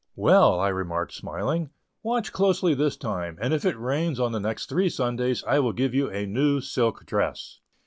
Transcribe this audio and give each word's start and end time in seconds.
"Well," 0.15 0.59
I 0.59 0.69
remarked, 0.69 1.13
smiling, 1.13 1.69
"watch 2.01 2.33
closely 2.33 2.73
this 2.73 2.97
time, 2.97 3.37
and 3.39 3.53
if 3.53 3.65
it 3.65 3.77
rains 3.77 4.19
on 4.19 4.31
the 4.31 4.39
next 4.39 4.65
three 4.67 4.89
Sundays 4.89 5.43
I 5.43 5.59
will 5.59 5.73
give 5.73 5.93
you 5.93 6.09
a 6.09 6.25
new 6.25 6.59
silk 6.59 7.05
dress." 7.05 7.59